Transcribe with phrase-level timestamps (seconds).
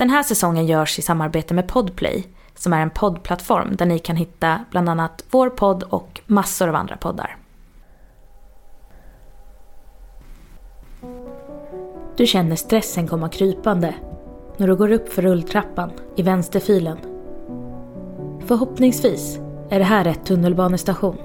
[0.00, 4.16] Den här säsongen görs i samarbete med Podplay som är en poddplattform där ni kan
[4.16, 7.36] hitta bland annat vår podd och massor av andra poddar.
[12.16, 13.94] Du känner stressen komma krypande
[14.56, 16.98] när du går upp för rulltrappan i vänsterfilen.
[18.46, 19.38] Förhoppningsvis
[19.70, 21.18] är det här rätt tunnelbanestation.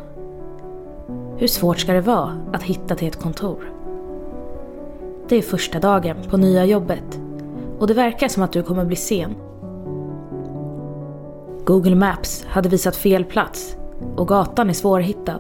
[1.37, 3.73] Hur svårt ska det vara att hitta till ett kontor?
[5.29, 7.24] Det är första dagen på nya jobbet
[7.85, 9.35] och det verkar som att du kommer bli sen.
[11.65, 13.77] Google Maps hade visat fel plats
[14.15, 15.39] och gatan är svårhittad.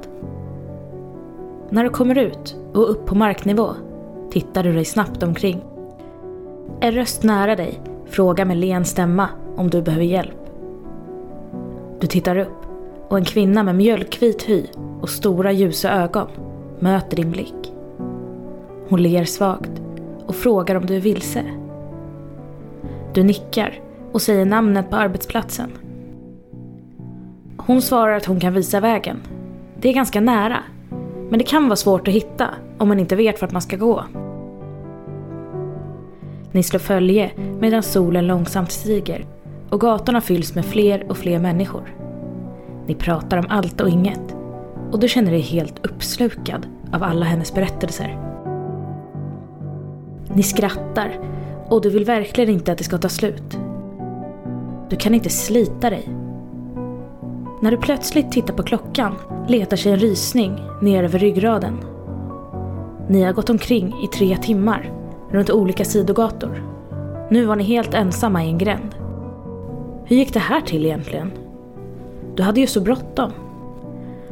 [1.69, 3.69] När du kommer ut och upp på marknivå
[4.31, 5.63] tittar du dig snabbt omkring.
[6.79, 10.49] En röst nära dig frågar med len stämma om du behöver hjälp.
[11.99, 12.65] Du tittar upp
[13.09, 14.65] och en kvinna med mjölkvit hy
[15.01, 16.27] och stora ljusa ögon
[16.79, 17.73] möter din blick.
[18.89, 19.81] Hon ler svagt
[20.25, 21.64] och frågar om du är vilse.
[23.15, 23.79] Du nickar
[24.11, 25.71] och säger namnet på arbetsplatsen.
[27.57, 29.21] Hon svarar att hon kan visa vägen.
[29.79, 30.57] Det är ganska nära,
[31.29, 34.05] men det kan vara svårt att hitta om man inte vet vart man ska gå.
[36.51, 39.25] Ni slår följe medan solen långsamt stiger
[39.69, 41.95] och gatorna fylls med fler och fler människor.
[42.87, 44.35] Ni pratar om allt och inget
[44.91, 48.17] och du känner dig helt uppslukad av alla hennes berättelser.
[50.33, 51.19] Ni skrattar
[51.69, 53.57] och du vill verkligen inte att det ska ta slut.
[54.89, 56.09] Du kan inte slita dig.
[57.61, 59.15] När du plötsligt tittar på klockan
[59.47, 61.79] letar sig en rysning ner över ryggraden.
[63.09, 64.91] Ni har gått omkring i tre timmar
[65.31, 66.63] runt olika sidogator.
[67.29, 68.95] Nu var ni helt ensamma i en gränd.
[70.05, 71.31] Hur gick det här till egentligen?
[72.35, 73.31] Du hade ju så bråttom.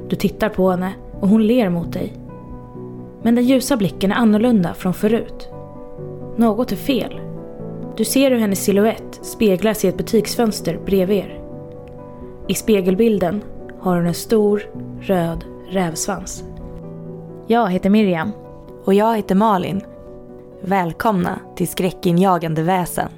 [0.09, 2.13] Du tittar på henne och hon ler mot dig.
[3.21, 5.49] Men den ljusa blicken är annorlunda från förut.
[6.35, 7.22] Något är fel.
[7.97, 11.39] Du ser hur hennes silhuett speglas i ett butiksfönster bredvid er.
[12.47, 13.43] I spegelbilden
[13.79, 14.63] har hon en stor
[15.01, 16.43] röd rävsvans.
[17.47, 18.31] Jag heter Miriam.
[18.85, 19.81] Och jag heter Malin.
[20.61, 23.09] Välkomna till Skräckinjagande väsen.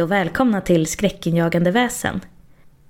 [0.00, 2.20] Hej och välkomna till Skräckinjagande väsen.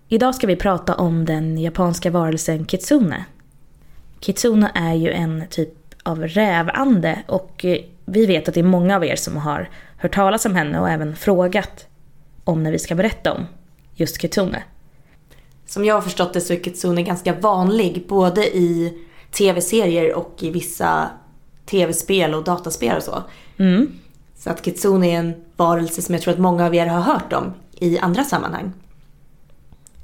[0.08, 3.24] Idag ska vi prata om den japanska varelsen Kitsune.
[4.20, 8.96] Kitsune är ju en typ av rävande och eh, vi vet att det är många
[8.96, 11.86] av er som har hört talas om henne och även frågat
[12.44, 13.46] om när vi ska berätta om
[13.94, 14.62] just Kitsune.
[15.66, 18.98] Som jag har förstått det så är Kitsune ganska vanlig både i
[19.30, 21.10] tv-serier och i vissa
[21.66, 23.22] tv-spel och dataspel och så.
[23.56, 23.92] Mm.
[24.40, 27.32] Så att Kitsune är en varelse som jag tror att många av er har hört
[27.32, 28.72] om i andra sammanhang.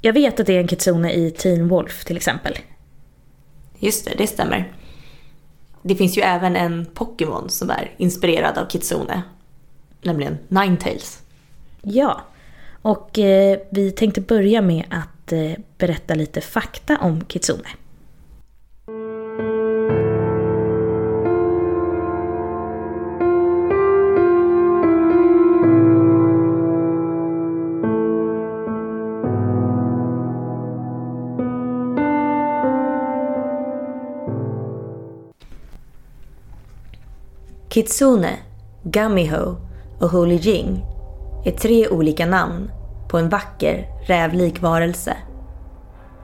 [0.01, 2.57] Jag vet att det är en Kitsune i Teen Wolf till exempel.
[3.79, 4.71] Just det, det stämmer.
[5.81, 9.23] Det finns ju även en Pokémon som är inspirerad av Kitsune.
[10.01, 11.19] Nämligen Ninetales.
[11.81, 12.21] Ja,
[12.81, 17.69] och eh, vi tänkte börja med att eh, berätta lite fakta om Kitsune.
[37.77, 38.37] Kitsune,
[38.83, 39.55] Gamiho
[39.99, 40.85] och Holy Jing
[41.45, 42.71] är tre olika namn
[43.07, 45.17] på en vacker rävlik varelse.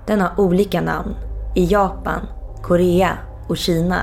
[0.07, 1.15] Den har olika namn
[1.55, 2.19] i Japan,
[2.61, 3.17] Korea
[3.49, 4.01] och Kina.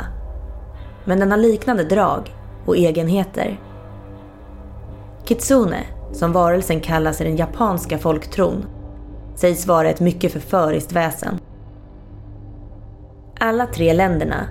[1.04, 2.34] Men den har liknande drag
[2.66, 3.60] och egenheter.
[5.24, 5.80] Kitsune,
[6.12, 8.64] som varelsen kallas i den japanska folktron,
[9.34, 11.38] sägs vara ett mycket förföriskt väsen.
[13.40, 14.46] Alla tre länderna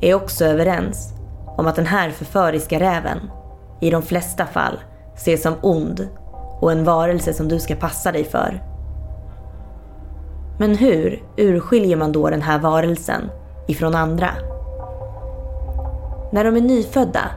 [0.00, 1.14] är också överens
[1.56, 3.18] om att den här förföriska räven
[3.80, 4.78] i de flesta fall
[5.14, 6.08] ses som ond
[6.60, 8.62] och en varelse som du ska passa dig för.
[10.58, 13.30] Men hur urskiljer man då den här varelsen
[13.68, 14.30] ifrån andra?
[16.32, 17.30] När de är nyfödda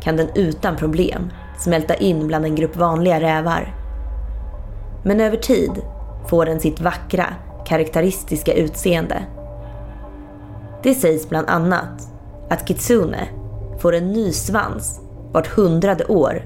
[0.00, 3.74] kan den utan problem smälta in bland en grupp vanliga rävar.
[5.02, 5.82] Men över tid
[6.26, 7.26] får den sitt vackra,
[7.66, 9.22] karaktäristiska utseende.
[10.82, 12.08] Det sägs bland annat
[12.50, 13.28] att Kitsune
[13.78, 15.00] får en ny svans
[15.32, 16.42] vart hundrade år.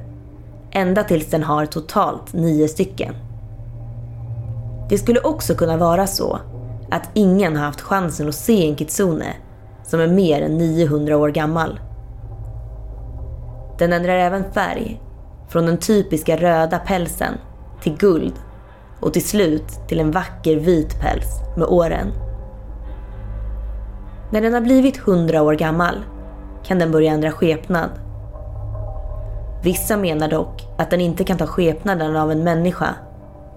[0.70, 3.14] Ända tills den har totalt nio stycken.
[4.88, 6.38] Det skulle också kunna vara så
[6.90, 9.34] att ingen har haft chansen att se en kitsune
[9.84, 11.80] som är mer än 900 år gammal.
[13.78, 15.00] Den ändrar även färg,
[15.48, 17.34] från den typiska röda pälsen
[17.82, 18.34] till guld
[19.00, 22.12] och till slut till en vacker vit päls med åren.
[24.30, 25.94] När den har blivit 100 år gammal
[26.64, 27.90] kan den börja ändra skepnad.
[29.62, 32.94] Vissa menar dock att den inte kan ta skepnaden av en människa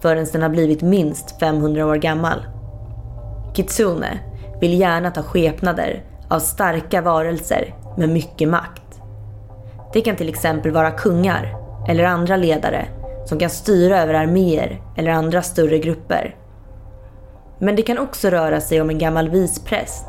[0.01, 2.45] förrän den har blivit minst 500 år gammal.
[3.53, 4.19] Kitsune
[4.61, 8.81] vill gärna ta skepnader av starka varelser med mycket makt.
[9.93, 11.55] Det kan till exempel vara kungar
[11.87, 12.85] eller andra ledare
[13.25, 16.35] som kan styra över arméer eller andra större grupper.
[17.59, 20.05] Men det kan också röra sig om en gammal vispräst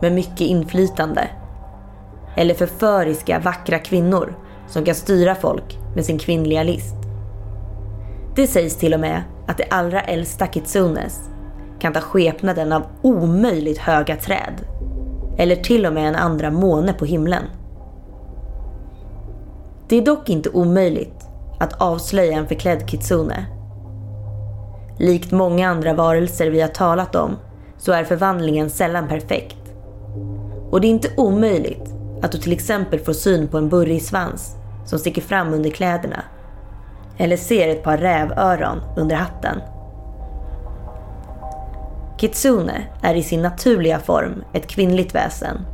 [0.00, 1.28] med mycket inflytande.
[2.36, 4.34] Eller förföriska, vackra kvinnor
[4.66, 6.96] som kan styra folk med sin kvinnliga list.
[8.36, 11.20] Det sägs till och med att de allra äldsta kitsunes
[11.78, 14.66] kan ta skepnaden av omöjligt höga träd.
[15.38, 17.44] Eller till och med en andra måne på himlen.
[19.88, 21.26] Det är dock inte omöjligt
[21.60, 23.46] att avslöja en förklädd kitsune.
[24.98, 27.36] Likt många andra varelser vi har talat om
[27.78, 29.74] så är förvandlingen sällan perfekt.
[30.70, 31.93] Och det är inte omöjligt
[32.24, 36.24] att du till exempel får syn på en burrig svans som sticker fram under kläderna.
[37.18, 39.60] Eller ser ett par rävöron under hatten.
[42.18, 45.66] Kitsune är i sin naturliga form ett kvinnligt väsen.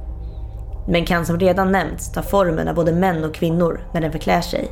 [0.88, 4.40] Men kan som redan nämnts ta formen av både män och kvinnor när den förklär
[4.40, 4.70] sig.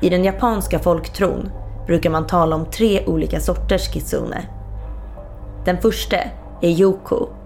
[0.00, 1.50] I den japanska folktron
[1.86, 4.44] brukar man tala om tre olika sorters kitsune.
[5.64, 6.16] Den första
[6.60, 7.39] är Yoko.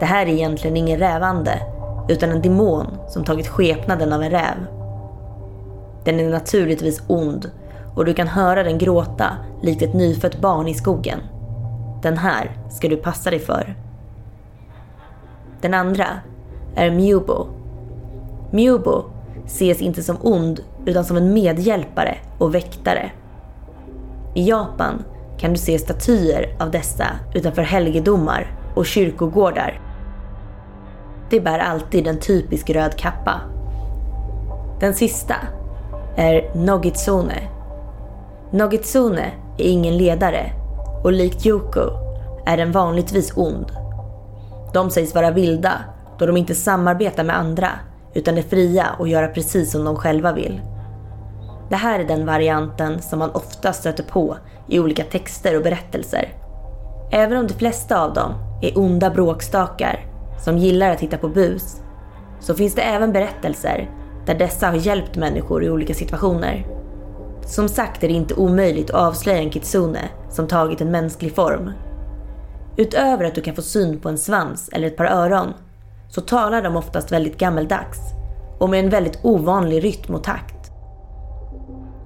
[0.00, 1.62] Det här är egentligen ingen rävande
[2.08, 4.66] utan en demon som tagit skepnaden av en räv.
[6.04, 7.50] Den är naturligtvis ond
[7.94, 11.20] och du kan höra den gråta likt ett nyfött barn i skogen.
[12.02, 13.74] Den här ska du passa dig för.
[15.60, 16.06] Den andra
[16.74, 17.46] är Mubo.
[18.50, 19.04] Mubo
[19.46, 23.10] ses inte som ond utan som en medhjälpare och väktare.
[24.34, 25.04] I Japan
[25.38, 29.80] kan du se statyer av dessa utanför helgedomar och kyrkogårdar.
[31.30, 33.40] De bär alltid en typisk röd kappa.
[34.80, 35.34] Den sista
[36.16, 37.48] är Nogitsune.
[38.50, 40.50] Nogitsune är ingen ledare
[41.04, 41.90] och likt Yoko
[42.46, 43.72] är den vanligtvis ond.
[44.74, 45.72] De sägs vara vilda
[46.18, 47.68] då de inte samarbetar med andra
[48.14, 50.60] utan är fria och göra precis som de själva vill.
[51.70, 54.36] Det här är den varianten som man ofta stöter på
[54.68, 56.28] i olika texter och berättelser.
[57.10, 58.32] Även om de flesta av dem
[58.62, 60.06] är onda bråkstakar
[60.38, 61.80] som gillar att hitta på bus,
[62.40, 63.90] så finns det även berättelser
[64.26, 66.66] där dessa har hjälpt människor i olika situationer.
[67.46, 71.70] Som sagt är det inte omöjligt att avslöja en kitsune som tagit en mänsklig form.
[72.76, 75.54] Utöver att du kan få syn på en svans eller ett par öron,
[76.08, 77.98] så talar de oftast väldigt gammeldags
[78.58, 80.70] och med en väldigt ovanlig rytm och takt.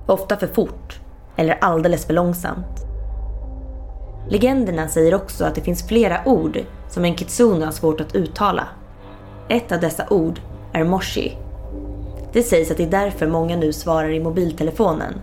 [0.07, 1.01] Ofta för fort
[1.37, 2.92] eller alldeles för långsamt.
[4.29, 6.59] Legenderna säger också att det finns flera ord
[6.89, 8.69] som en kitsune har svårt att uttala.
[9.49, 10.41] Ett av dessa ord
[10.73, 11.37] är moshi.
[12.33, 15.15] Det sägs att det är därför många nu svarar i mobiltelefonen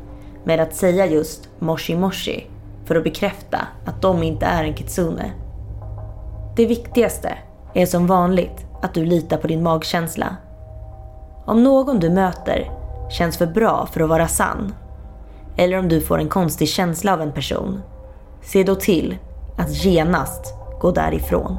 [0.43, 2.47] med att säga just moshi moshi
[2.85, 5.31] för att bekräfta att de inte är en kitsune.
[6.55, 7.37] Det viktigaste
[7.73, 10.35] är som vanligt att du litar på din magkänsla.
[11.45, 12.71] Om någon du möter
[13.09, 14.73] känns för bra för att vara sann,
[15.57, 17.81] eller om du får en konstig känsla av en person,
[18.43, 19.17] se då till
[19.57, 21.57] att genast gå därifrån.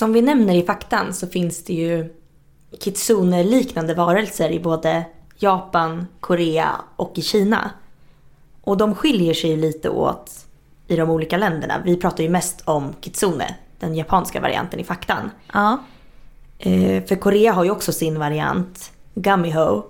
[0.00, 2.19] Som vi nämner i faktan så finns det ju
[2.78, 5.04] kitsune-liknande varelser i både
[5.38, 7.70] Japan, Korea och i Kina.
[8.60, 10.46] Och de skiljer sig lite åt
[10.86, 11.82] i de olika länderna.
[11.84, 15.30] Vi pratar ju mest om kitsune, den japanska varianten i faktan.
[15.52, 15.78] Ja.
[16.58, 19.82] Eh, för Korea har ju också sin variant, Gummiho.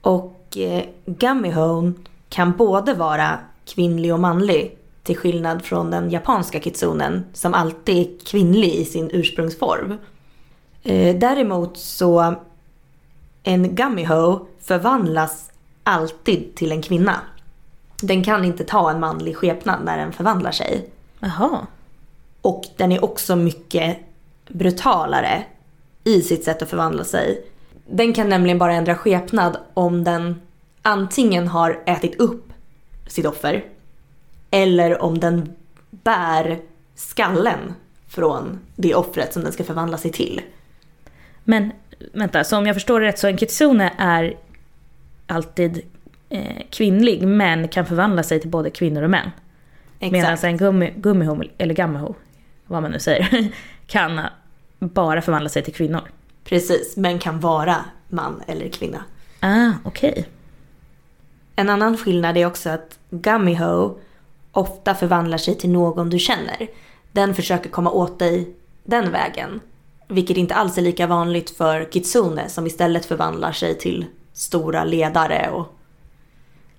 [0.00, 1.92] Och eh, Gummiho
[2.28, 8.24] kan både vara kvinnlig och manlig till skillnad från den japanska kitsunen som alltid är
[8.26, 9.98] kvinnlig i sin ursprungsform.
[10.88, 12.34] Eh, däremot så
[13.42, 15.50] en gummiho förvandlas
[15.82, 17.20] alltid till en kvinna.
[18.02, 20.88] Den kan inte ta en manlig skepnad när den förvandlar sig.
[21.20, 21.66] Jaha.
[22.40, 23.98] Och den är också mycket
[24.48, 25.44] brutalare
[26.04, 27.44] i sitt sätt att förvandla sig.
[27.86, 30.40] Den kan nämligen bara ändra skepnad om den
[30.82, 32.52] antingen har ätit upp
[33.06, 33.64] sitt offer
[34.50, 35.52] eller om den
[35.90, 36.60] bär
[36.94, 37.74] skallen
[38.08, 40.42] från det offret som den ska förvandla sig till.
[41.48, 41.72] Men
[42.12, 44.36] vänta, så om jag förstår det rätt så en kitsune är
[45.26, 45.82] alltid
[46.28, 49.30] eh, kvinnlig men kan förvandla sig till både kvinnor och män.
[49.98, 52.14] Medan en gummi, gummiho, eller gammaho,
[52.66, 53.48] vad man nu säger,
[53.86, 54.20] kan
[54.78, 56.00] bara förvandla sig till kvinnor.
[56.44, 57.76] Precis, men kan vara
[58.08, 59.04] man eller kvinna.
[59.40, 60.10] Ah, okej.
[60.10, 60.24] Okay.
[61.56, 63.98] En annan skillnad är också att Gummiho
[64.52, 66.68] ofta förvandlar sig till någon du känner.
[67.12, 69.60] Den försöker komma åt dig den vägen.
[70.08, 75.50] Vilket inte alls är lika vanligt för Kitsune som istället förvandlar sig till stora ledare
[75.50, 75.74] och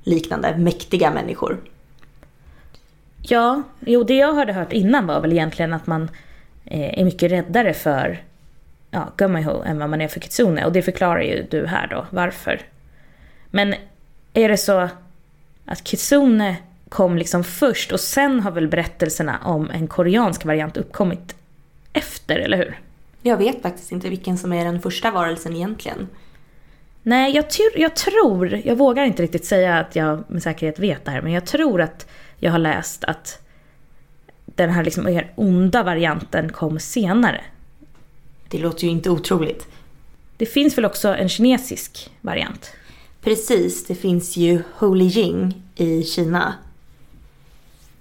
[0.04, 1.60] liknande mäktiga människor.
[3.22, 6.10] Ja, jo det jag hade hört innan var väl egentligen att man
[6.66, 8.24] eh, är mycket räddare för
[8.92, 10.66] ja, Gummiho än vad man är för Kitsune.
[10.66, 12.62] Och det förklarar ju du här då, varför.
[13.52, 13.76] Men
[14.34, 14.90] är det så
[15.66, 16.56] att Kitsune
[16.90, 21.36] kom liksom först och sen har väl berättelserna om en koreansk variant uppkommit
[21.94, 22.80] efter, eller hur?
[23.22, 26.08] Jag vet faktiskt inte vilken som är den första varelsen egentligen.
[27.04, 27.46] Nej, jag,
[27.76, 31.32] jag tror, jag vågar inte riktigt säga att jag med säkerhet vet det här, men
[31.32, 32.08] jag tror att
[32.38, 33.42] jag har läst att
[34.46, 37.42] den här liksom onda varianten kom senare.
[38.48, 39.68] Det låter ju inte otroligt.
[40.38, 42.72] Det finns väl också en kinesisk variant?
[43.22, 46.54] Precis, det finns ju Holy Jing i Kina.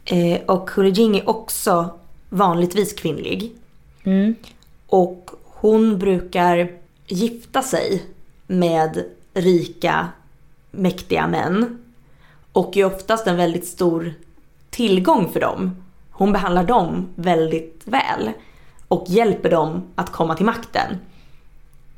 [0.04, 1.98] Eh, och Holy Jing är också
[2.28, 3.52] vanligtvis kvinnlig.
[4.04, 4.34] Mm.
[4.88, 6.70] Och hon brukar
[7.06, 8.02] gifta sig
[8.46, 9.04] med
[9.34, 10.08] rika,
[10.70, 11.78] mäktiga män.
[12.52, 14.14] Och är oftast en väldigt stor
[14.70, 15.76] tillgång för dem.
[16.10, 18.30] Hon behandlar dem väldigt väl
[18.88, 20.96] och hjälper dem att komma till makten.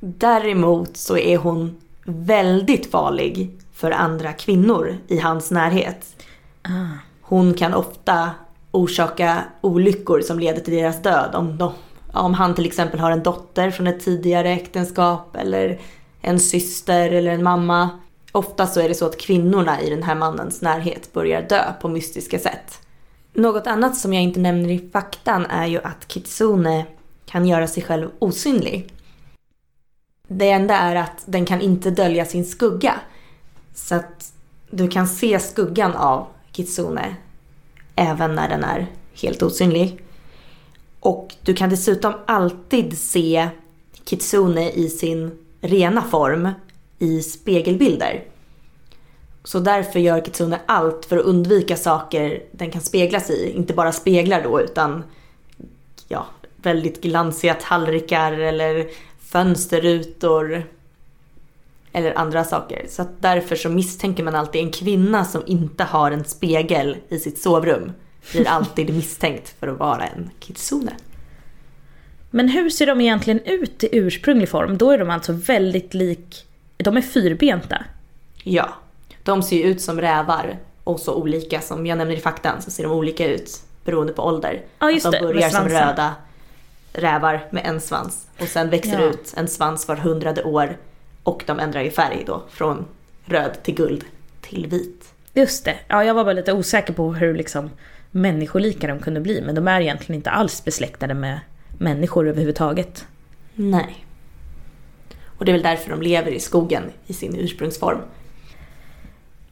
[0.00, 6.24] Däremot så är hon väldigt farlig för andra kvinnor i hans närhet.
[6.62, 6.98] Ah.
[7.20, 8.30] Hon kan ofta
[8.70, 11.34] orsaka olyckor som leder till deras död.
[11.34, 11.72] Om, de,
[12.12, 15.80] om han till exempel har en dotter från ett tidigare äktenskap eller
[16.20, 17.90] en syster eller en mamma.
[18.32, 21.88] Ofta så är det så att kvinnorna i den här mannens närhet börjar dö på
[21.88, 22.78] mystiska sätt.
[23.32, 26.86] Något annat som jag inte nämner i faktan är ju att Kitsune
[27.26, 28.92] kan göra sig själv osynlig.
[30.28, 32.94] Det enda är att den kan inte dölja sin skugga.
[33.74, 34.32] Så att
[34.70, 37.16] du kan se skuggan av Kitsune
[37.94, 38.86] även när den är
[39.22, 40.02] helt osynlig.
[41.00, 43.48] Och du kan dessutom alltid se
[44.04, 45.30] Kitsune i sin
[45.60, 46.48] rena form
[46.98, 48.24] i spegelbilder.
[49.44, 53.52] Så därför gör Kitsune allt för att undvika saker den kan speglas i.
[53.56, 55.04] Inte bara speglar då utan
[56.08, 56.26] ja,
[56.56, 58.86] väldigt glansiga tallrikar eller
[59.20, 60.64] fönsterrutor
[61.92, 62.86] eller andra saker.
[62.88, 67.38] Så därför så misstänker man alltid en kvinna som inte har en spegel i sitt
[67.38, 67.92] sovrum
[68.32, 70.92] blir alltid misstänkt för att vara en kitsune.
[72.30, 74.78] Men hur ser de egentligen ut i ursprunglig form?
[74.78, 76.46] Då är de alltså väldigt lik...
[76.76, 77.84] De är fyrbenta?
[78.42, 78.74] Ja.
[79.22, 82.70] De ser ju ut som rävar och så olika som jag nämner i faktan så
[82.70, 84.62] ser de olika ut beroende på ålder.
[84.78, 86.14] Ja just att de börjar som röda
[86.92, 89.06] rävar med en svans och sen växer ja.
[89.06, 90.76] ut en svans var hundrade år
[91.22, 92.86] och de ändrar ju färg då från
[93.24, 94.04] röd till guld
[94.40, 95.12] till vit.
[95.34, 97.70] Just det, ja jag var bara lite osäker på hur liksom
[98.10, 101.40] människolika de kunde bli men de är egentligen inte alls besläktade med
[101.78, 103.06] människor överhuvudtaget.
[103.54, 104.06] Nej.
[105.24, 107.98] Och det är väl därför de lever i skogen i sin ursprungsform.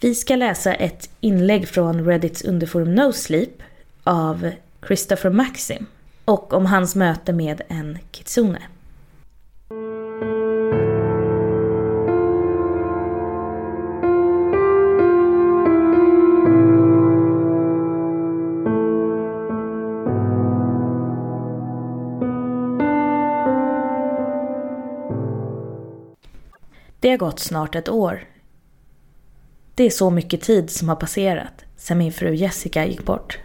[0.01, 3.63] Vi ska läsa ett inlägg från Reddits underforum No Sleep
[4.05, 4.51] av
[4.87, 5.87] Christopher Maxim
[6.25, 8.63] och om hans möte med en kitsune.
[27.01, 28.25] Det har gått snart ett år.
[29.75, 33.39] Det är så mycket tid som har passerat sedan min fru Jessica gick bort.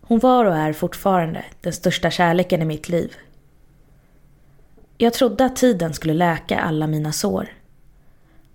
[0.00, 3.16] Hon var och är fortfarande den största kärleken i mitt liv.
[4.98, 7.48] Jag trodde att tiden skulle läka alla mina sår.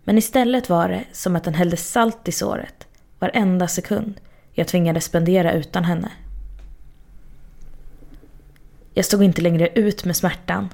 [0.03, 2.87] Men istället var det som att den hällde salt i såret
[3.19, 6.11] varenda sekund jag tvingades spendera utan henne.
[8.93, 10.69] Jag stod inte längre ut med smärtan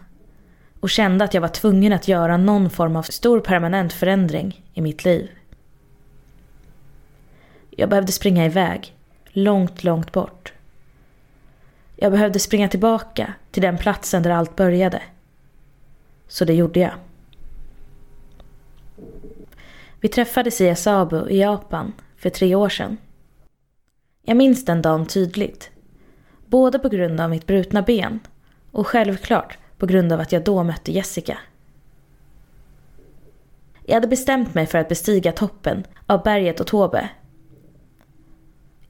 [0.83, 4.81] och kände att jag var tvungen att göra någon form av stor permanent förändring i
[4.81, 5.31] mitt liv.
[7.69, 10.53] Jag behövde springa iväg, långt, långt bort.
[11.95, 15.01] Jag behövde springa tillbaka till den platsen där allt började.
[16.27, 16.93] Så det gjorde jag.
[19.99, 22.97] Vi träffades i Asabu i Japan för tre år sedan.
[24.25, 25.71] Jag minns den dagen tydligt.
[26.45, 28.19] Både på grund av mitt brutna ben
[28.71, 31.37] och självklart på grund av att jag då mötte Jessica.
[33.85, 37.09] Jag hade bestämt mig för att bestiga toppen av berget Otobe.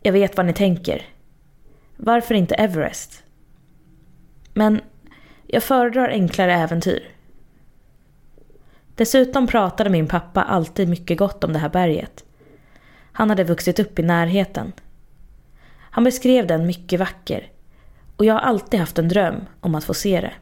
[0.01, 1.05] Jag vet vad ni tänker.
[1.97, 3.23] Varför inte Everest?
[4.53, 4.81] Men
[5.47, 7.11] jag föredrar enklare äventyr.
[8.95, 12.23] Dessutom pratade min pappa alltid mycket gott om det här berget.
[13.11, 14.71] Han hade vuxit upp i närheten.
[15.79, 17.51] Han beskrev den mycket vacker
[18.17, 20.33] och jag har alltid haft en dröm om att få se det.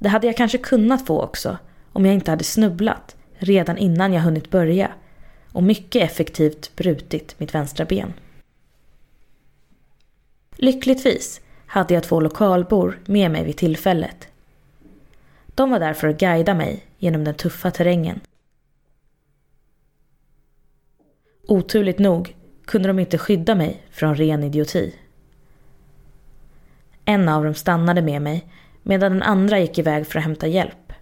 [0.00, 1.58] Det hade jag kanske kunnat få också
[1.92, 4.92] om jag inte hade snubblat redan innan jag hunnit börja
[5.52, 8.12] och mycket effektivt brutit mitt vänstra ben.
[10.56, 14.28] Lyckligtvis hade jag två lokalbor med mig vid tillfället.
[15.46, 18.20] De var där för att guida mig genom den tuffa terrängen.
[21.48, 24.94] Oturligt nog kunde de inte skydda mig från ren idioti.
[27.04, 28.46] En av dem stannade med mig
[28.82, 30.92] medan den andra gick iväg för att hämta hjälp.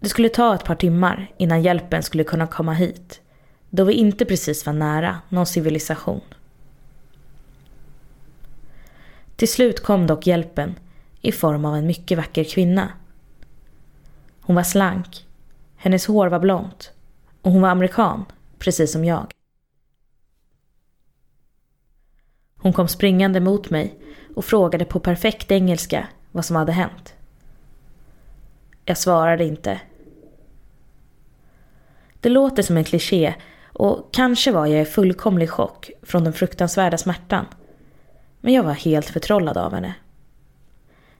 [0.00, 3.20] Det skulle ta ett par timmar innan hjälpen skulle kunna komma hit,
[3.70, 6.20] då vi inte precis var nära någon civilisation.
[9.36, 10.74] Till slut kom dock hjälpen
[11.20, 12.92] i form av en mycket vacker kvinna.
[14.40, 15.26] Hon var slank,
[15.76, 16.92] hennes hår var blont
[17.42, 18.24] och hon var amerikan,
[18.58, 19.32] precis som jag.
[22.56, 23.98] Hon kom springande mot mig
[24.36, 27.14] och frågade på perfekt engelska vad som hade hänt.
[28.84, 29.80] Jag svarade inte.
[32.20, 33.34] Det låter som en kliché
[33.72, 37.46] och kanske var jag i fullkomlig chock från den fruktansvärda smärtan.
[38.40, 39.94] Men jag var helt förtrollad av henne.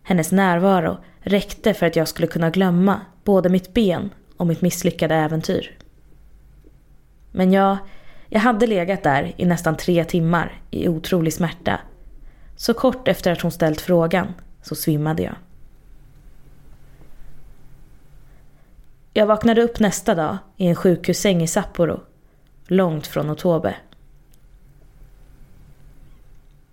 [0.03, 5.15] Hennes närvaro räckte för att jag skulle kunna glömma både mitt ben och mitt misslyckade
[5.15, 5.79] äventyr.
[7.31, 7.77] Men jag,
[8.29, 11.81] jag hade legat där i nästan tre timmar i otrolig smärta.
[12.57, 15.35] Så kort efter att hon ställt frågan så svimmade jag.
[19.13, 22.01] Jag vaknade upp nästa dag i en sjukhussäng i Sapporo,
[22.67, 23.75] långt från Otobe.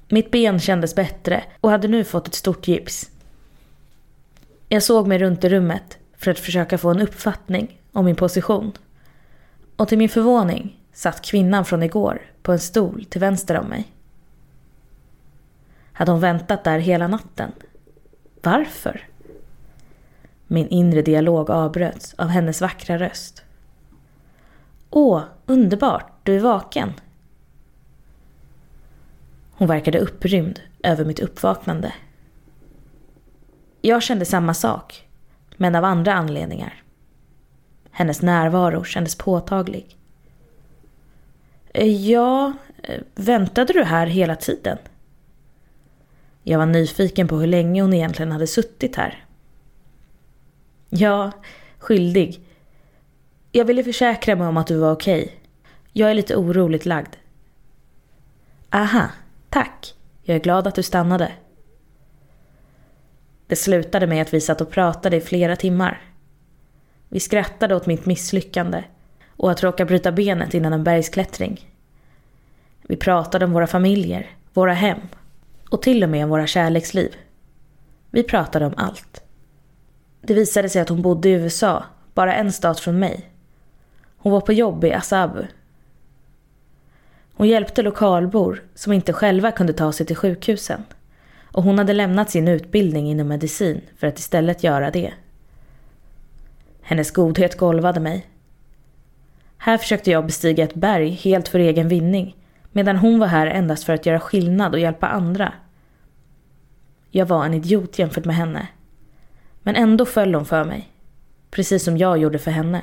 [0.10, 3.10] Mitt ben kändes bättre och hade nu fått ett stort gips.
[4.69, 8.72] Jag såg mig runt i rummet för att försöka få en uppfattning om min position.
[9.76, 13.93] Och till min förvåning satt kvinnan från igår på en stol till vänster om mig.
[15.94, 17.52] Hade hon väntat där hela natten?
[18.42, 19.08] Varför?
[20.48, 23.44] Min inre dialog avbröts av hennes vackra röst.
[24.90, 26.94] Åh, underbart, du är vaken.
[29.52, 31.94] Hon verkade upprymd över mitt uppvaknande.
[33.82, 35.08] Jag kände samma sak,
[35.58, 36.84] men av andra anledningar.
[37.92, 39.98] Hennes närvaro kändes påtaglig.
[41.74, 42.54] Eh, ja,
[42.84, 44.78] eh, väntade du här hela tiden?
[46.44, 49.26] Jag var nyfiken på hur länge hon egentligen hade suttit här.
[50.90, 51.32] Ja,
[51.80, 52.42] skyldig.
[53.52, 55.24] Jag ville försäkra mig om att du var okej.
[55.24, 55.36] Okay.
[55.92, 57.16] Jag är lite oroligt lagd.
[58.70, 59.10] Aha,
[59.50, 59.94] tack.
[60.24, 61.32] Jag är glad att du stannade.
[63.48, 66.02] Det slutade med att vi satt och pratade i flera timmar.
[67.10, 68.84] Vi skrattade åt mitt misslyckande
[69.28, 71.70] och att råka bryta benet innan en bergsklättring.
[72.82, 75.00] Vi pratade om våra familjer, våra hem
[75.74, 77.16] och till och med om våra kärleksliv.
[78.12, 79.24] Vi pratade om allt.
[80.22, 81.84] Det visade sig att hon bodde i USA,
[82.14, 83.30] bara en stat från mig.
[84.18, 85.46] Hon var på jobb i Asabu.
[87.34, 90.84] Hon hjälpte lokalbor som inte själva kunde ta sig till sjukhusen.
[91.52, 95.14] Och hon hade lämnat sin utbildning inom medicin för att istället göra det.
[96.82, 98.28] Hennes godhet golvade mig.
[99.58, 102.36] Här försökte jag bestiga ett berg helt för egen vinning
[102.72, 105.54] medan hon var här endast för att göra skillnad och hjälpa andra.
[107.15, 108.67] Jag var en idiot jämfört med henne.
[109.63, 110.91] Men ändå föll hon för mig.
[111.52, 112.82] Precis som jag gjorde för henne.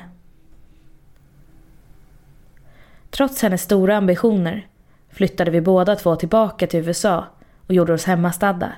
[3.09, 4.67] Trots hennes stora ambitioner
[5.09, 7.25] flyttade vi båda två tillbaka till USA
[7.67, 8.71] och gjorde oss hemmastadda.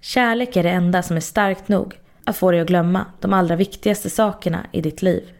[0.00, 3.56] Kärlek är det enda som är starkt nog att få dig att glömma de allra
[3.56, 5.32] viktigaste sakerna i ditt liv.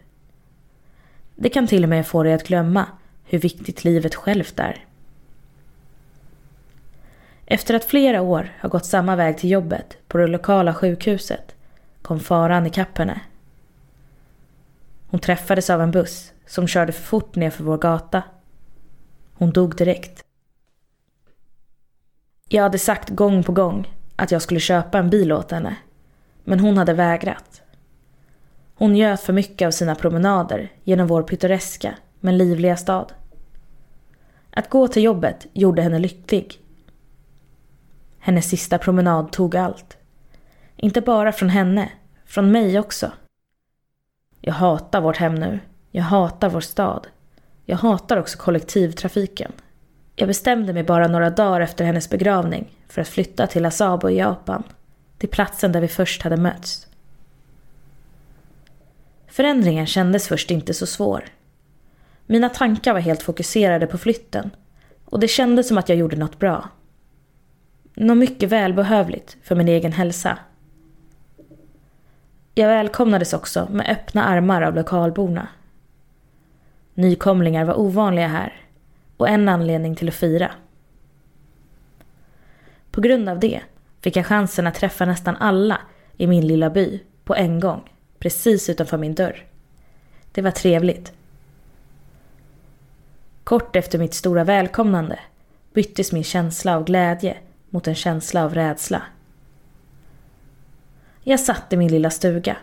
[1.35, 2.85] Det kan till och med få dig att glömma
[3.23, 4.85] hur viktigt livet självt är.
[7.45, 11.55] Efter att flera år har gått samma väg till jobbet på det lokala sjukhuset
[12.01, 13.21] kom faran ikapp henne.
[15.07, 18.23] Hon träffades av en buss som körde för fort nerför vår gata.
[19.33, 20.23] Hon dog direkt.
[22.49, 25.75] Jag hade sagt gång på gång att jag skulle köpa en bil åt henne.
[26.43, 27.61] Men hon hade vägrat.
[28.75, 33.13] Hon njöt för mycket av sina promenader genom vår pittoreska men livliga stad.
[34.49, 36.64] Att gå till jobbet gjorde henne lycklig.
[38.25, 39.97] Hennes sista promenad tog allt.
[40.75, 41.91] Inte bara från henne,
[42.25, 43.11] från mig också.
[44.41, 45.59] Jag hatar vårt hem nu.
[45.91, 47.07] Jag hatar vår stad.
[47.65, 49.51] Jag hatar också kollektivtrafiken.
[50.15, 54.17] Jag bestämde mig bara några dagar efter hennes begravning för att flytta till Asabo i
[54.17, 54.63] Japan.
[55.17, 56.87] Till platsen där vi först hade mötts.
[59.27, 61.23] Förändringen kändes först inte så svår.
[62.25, 64.49] Mina tankar var helt fokuserade på flytten
[65.05, 66.69] och det kändes som att jag gjorde något bra.
[67.97, 70.37] Något mycket välbehövligt för min egen hälsa.
[72.55, 75.47] Jag välkomnades också med öppna armar av lokalborna.
[76.93, 78.53] Nykomlingar var ovanliga här
[79.17, 80.51] och en anledning till att fira.
[82.91, 83.61] På grund av det
[84.01, 85.81] fick jag chansen att träffa nästan alla
[86.17, 89.45] i min lilla by på en gång, precis utanför min dörr.
[90.31, 91.13] Det var trevligt.
[93.43, 95.19] Kort efter mitt stora välkomnande
[95.73, 97.37] byttes min känsla av glädje
[97.75, 99.01] mot en känsla av rädsla.
[101.23, 102.57] Jag satt i min lilla stuga,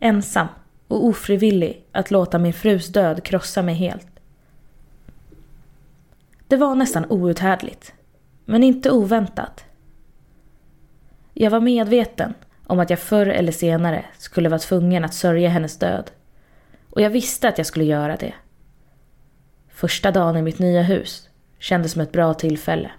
[0.00, 0.46] ensam
[0.88, 4.06] och ofrivillig att låta min frus död krossa mig helt.
[6.48, 7.94] Det var nästan outhärdligt,
[8.44, 9.64] men inte oväntat.
[11.34, 12.34] Jag var medveten
[12.66, 16.10] om att jag förr eller senare skulle vara tvungen att sörja hennes död.
[16.90, 18.34] Och jag visste att jag skulle göra det.
[19.68, 22.90] Första dagen i mitt nya hus kändes som ett bra tillfälle.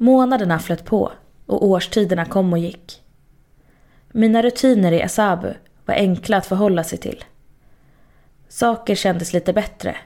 [0.00, 1.12] Månaderna flöt på
[1.46, 3.02] och årstiderna kom och gick.
[4.12, 7.24] Mina rutiner i Asabu var enkla att förhålla sig till.
[8.48, 9.96] Saker kändes lite bättre.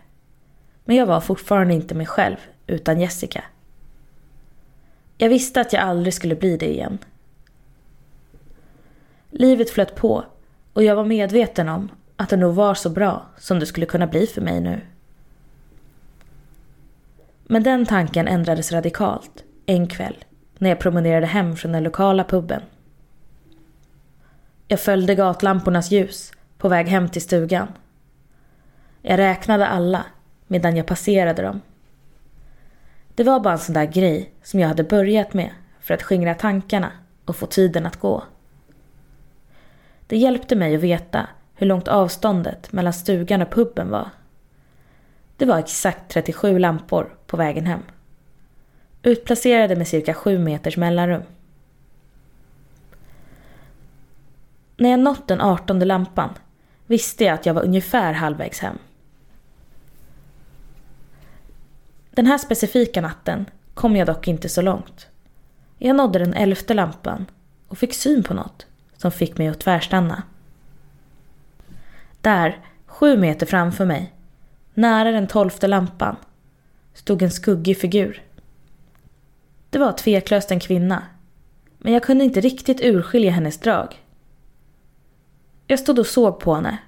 [0.85, 3.44] Men jag var fortfarande inte mig själv utan Jessica.
[5.18, 6.98] Jag visste att jag aldrig skulle bli det igen.
[9.31, 10.24] Livet flöt på
[10.72, 14.07] och jag var medveten om att det nog var så bra som det skulle kunna
[14.07, 14.81] bli för mig nu.
[17.44, 20.25] Men den tanken ändrades radikalt en kväll
[20.59, 22.62] när jag promenerade hem från den lokala puben.
[24.68, 27.68] Jag följde gatlampornas ljus på väg hem till stugan.
[29.03, 30.07] Jag räknade alla
[30.46, 31.61] medan jag passerade dem.
[33.14, 36.35] Det var bara en sån där grej som jag hade börjat med för att skingra
[36.35, 36.92] tankarna
[37.25, 38.25] och få tiden att gå.
[40.07, 44.11] Det hjälpte mig att veta hur långt avståndet mellan stugan och puben var.
[45.37, 47.83] Det var exakt 37 lampor på vägen hem.
[49.02, 51.22] Utplacerade med cirka sju meters mellanrum.
[54.76, 56.30] När jag nått den artonde lampan
[56.86, 58.78] visste jag att jag var ungefär halvvägs hem.
[62.10, 65.06] Den här specifika natten kom jag dock inte så långt.
[65.78, 67.26] Jag nådde den elfte lampan
[67.68, 70.22] och fick syn på något som fick mig att tvärstanna.
[72.20, 74.12] Där, sju meter framför mig,
[74.74, 76.16] nära den tolfte lampan,
[76.94, 78.22] stod en skuggig figur.
[79.72, 81.02] Det var tveklöst en kvinna,
[81.78, 83.94] men jag kunde inte riktigt urskilja hennes drag.
[85.66, 86.78] Jag stod och såg på henne.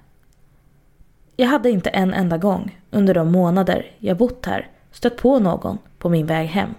[1.35, 5.77] Jag hade inte en enda gång under de månader jag bott här stött på någon
[5.97, 6.69] på min väg hem.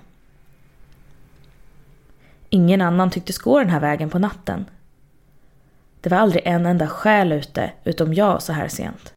[2.49, 4.65] Ingen annan tycktes gå den här vägen på natten.
[6.01, 9.15] Det var aldrig en enda själ ute utom jag så här sent.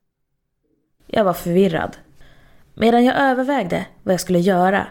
[1.08, 1.98] Jag var förvirrad.
[2.74, 4.88] Medan jag övervägde vad jag skulle göra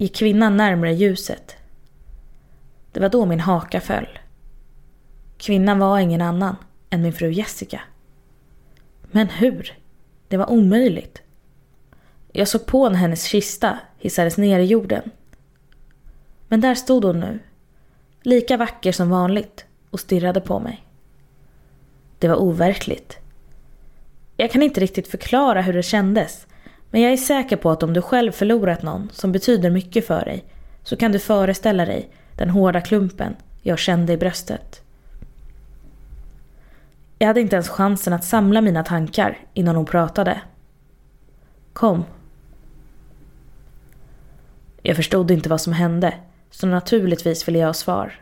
[0.00, 1.56] gick kvinnan närmare ljuset.
[2.92, 4.18] Det var då min haka föll.
[5.38, 6.56] Kvinnan var ingen annan
[6.90, 7.80] än min fru Jessica.
[9.02, 9.78] Men hur?
[10.28, 11.22] Det var omöjligt.
[12.32, 15.10] Jag såg på när hennes kista hissades ner i jorden.
[16.48, 17.38] Men där stod hon nu,
[18.22, 20.86] lika vacker som vanligt och stirrade på mig.
[22.18, 23.18] Det var overkligt.
[24.36, 26.46] Jag kan inte riktigt förklara hur det kändes,
[26.90, 30.24] men jag är säker på att om du själv förlorat någon som betyder mycket för
[30.24, 30.44] dig
[30.82, 34.82] så kan du föreställa dig den hårda klumpen jag kände i bröstet.
[37.18, 40.40] Jag hade inte ens chansen att samla mina tankar innan hon pratade.
[41.72, 42.04] Kom.
[44.82, 46.14] Jag förstod inte vad som hände,
[46.50, 48.20] så naturligtvis ville jag ha svar.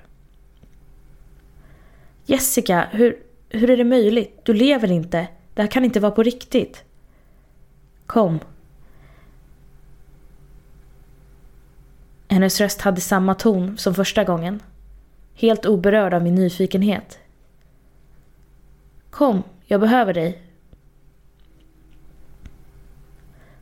[2.26, 3.16] Jessica, hur,
[3.48, 4.40] hur är det möjligt?
[4.42, 5.28] Du lever inte.
[5.54, 6.85] Det här kan inte vara på riktigt.
[8.07, 8.40] Kom.
[12.29, 14.62] Hennes röst hade samma ton som första gången.
[15.35, 17.19] Helt oberörd av min nyfikenhet.
[19.11, 20.43] Kom, jag behöver dig.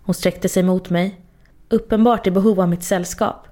[0.03, 1.21] Hon sträckte sig mot mig,
[1.69, 3.49] uppenbart i behov av mitt sällskap.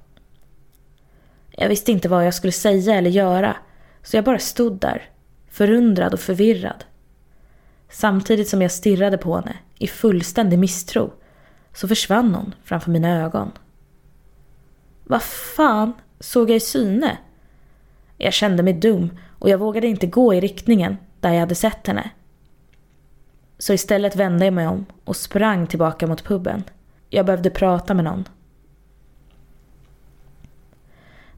[1.50, 3.56] Jag visste inte vad jag skulle säga eller göra,
[4.02, 5.10] så jag bara stod där,
[5.48, 6.84] förundrad och förvirrad.
[7.90, 11.12] Samtidigt som jag stirrade på henne i fullständig misstro
[11.72, 13.52] så försvann hon framför mina ögon.
[15.04, 17.18] Vad fan såg jag i syne?
[18.18, 21.86] Jag kände mig dum och jag vågade inte gå i riktningen där jag hade sett
[21.86, 22.10] henne.
[23.58, 26.64] Så istället vände jag mig om och sprang tillbaka mot puben.
[27.10, 28.24] Jag behövde prata med någon.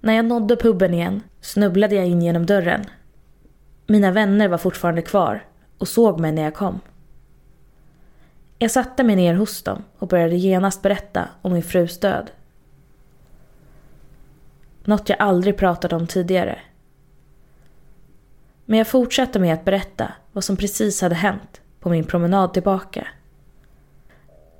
[0.00, 2.84] När jag nådde puben igen snubblade jag in genom dörren.
[3.86, 5.44] Mina vänner var fortfarande kvar
[5.78, 6.80] och såg mig när jag kom.
[8.58, 12.30] Jag satte mig ner hos dem och började genast berätta om min frus död.
[14.86, 16.58] Något jag aldrig pratat om tidigare.
[18.64, 23.06] Men jag fortsatte med att berätta vad som precis hade hänt på min promenad tillbaka.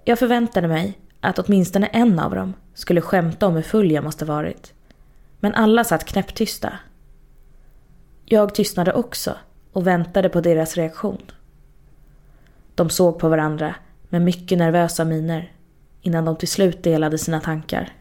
[0.05, 4.25] Jag förväntade mig att åtminstone en av dem skulle skämta om hur full jag måste
[4.25, 4.73] varit.
[5.41, 6.73] Men alla satt knäpptysta.
[8.25, 9.37] Jag tystnade också
[9.73, 11.23] och väntade på deras reaktion.
[12.75, 13.75] De såg på varandra
[14.09, 15.53] med mycket nervösa miner
[16.03, 17.93] innan de till slut delade sina tankar.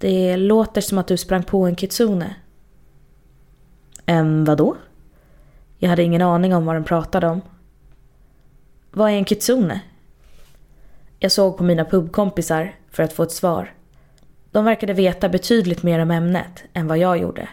[0.00, 2.34] Det låter som att du sprang på en kitsune.
[4.06, 4.76] En vadå?
[5.78, 7.40] Jag hade ingen aning om vad de pratade om.
[8.90, 9.80] Vad är en kitsune?
[11.18, 13.74] Jag såg på mina pubkompisar för att få ett svar.
[14.50, 17.48] De verkade veta betydligt mer om ämnet än vad jag gjorde.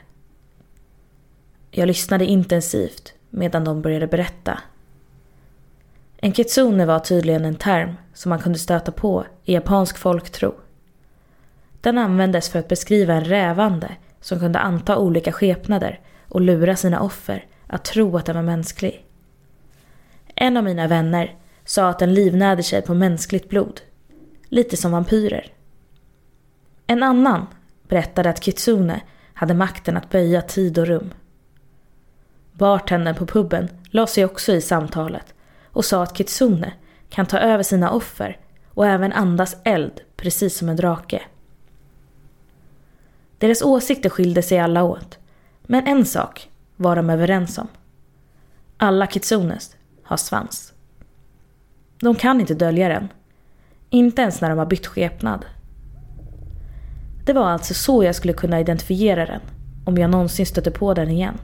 [1.71, 4.59] Jag lyssnade intensivt medan de började berätta.
[6.17, 10.55] En kitsune var tydligen en term som man kunde stöta på i japansk folktro.
[11.87, 17.01] Den användes för att beskriva en rävande som kunde anta olika skepnader och lura sina
[17.01, 19.05] offer att tro att den var mänsklig.
[20.35, 23.81] En av mina vänner sa att den livnärde sig på mänskligt blod.
[24.49, 25.51] Lite som vampyrer.
[26.87, 27.47] En annan
[27.87, 29.01] berättade att Kitsune
[29.33, 31.13] hade makten att böja tid och rum.
[32.51, 35.33] Bartendern på puben la sig också i samtalet
[35.65, 36.73] och sa att Kitsune
[37.09, 38.37] kan ta över sina offer
[38.73, 41.21] och även andas eld precis som en drake.
[43.39, 45.17] Deras åsikter skilde sig alla åt,
[45.63, 47.67] men en sak var de överens om.
[48.77, 50.73] Alla kitsunes har svans.
[51.99, 53.07] De kan inte dölja den.
[53.89, 55.45] Inte ens när de har bytt skepnad.
[57.25, 59.41] Det var alltså så jag skulle kunna identifiera den
[59.85, 61.37] om jag någonsin stötte på den igen.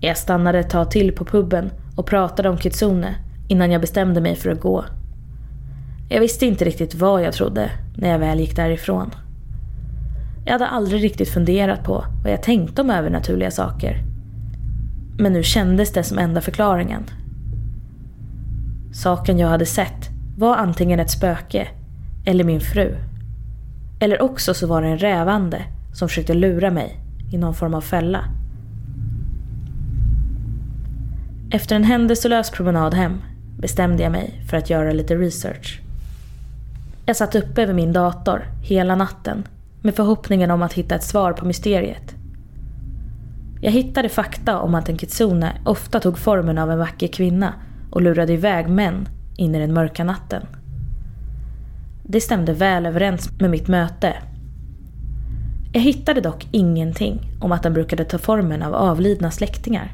[0.00, 3.14] Jag stannade ett tag till på puben och pratade om Kitsune
[3.48, 4.84] innan jag bestämde mig för att gå.
[6.08, 9.10] Jag visste inte riktigt vad jag trodde när jag väl gick därifrån.
[10.44, 14.04] Jag hade aldrig riktigt funderat på vad jag tänkte om övernaturliga saker.
[15.18, 17.02] Men nu kändes det som enda förklaringen.
[18.92, 21.68] Saken jag hade sett var antingen ett spöke
[22.24, 22.96] eller min fru.
[24.00, 27.00] Eller också så var det en rävande som försökte lura mig
[27.32, 28.24] i någon form av fälla.
[31.50, 33.20] Efter en händelselös promenad hem
[33.58, 35.80] bestämde jag mig för att göra lite research.
[37.06, 39.44] Jag satt uppe vid min dator hela natten
[39.82, 42.14] med förhoppningen om att hitta ett svar på mysteriet.
[43.60, 47.54] Jag hittade fakta om att en kitsune ofta tog formen av en vacker kvinna
[47.90, 50.46] och lurade iväg män in i den mörka natten.
[52.02, 54.14] Det stämde väl överens med mitt möte.
[55.72, 59.92] Jag hittade dock ingenting om att den brukade ta formen av avlidna släktingar.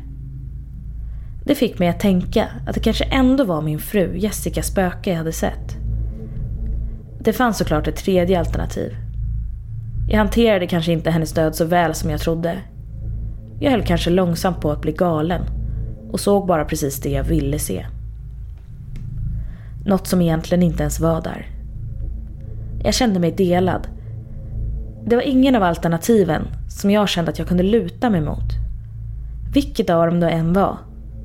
[1.44, 5.16] Det fick mig att tänka att det kanske ändå var min fru Jessicas spöke jag
[5.16, 5.76] hade sett.
[7.20, 9.07] Det fanns såklart ett tredje alternativ.
[10.10, 12.58] Jag hanterade kanske inte hennes död så väl som jag trodde.
[13.60, 15.42] Jag höll kanske långsamt på att bli galen
[16.10, 17.86] och såg bara precis det jag ville se.
[19.86, 21.46] Något som egentligen inte ens var där.
[22.84, 23.88] Jag kände mig delad.
[25.06, 28.52] Det var ingen av alternativen som jag kände att jag kunde luta mig mot.
[29.52, 30.78] Vilket av dem det än var